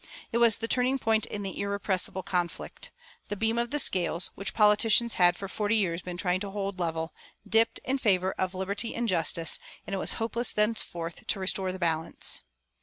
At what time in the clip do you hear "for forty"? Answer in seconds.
5.37-5.75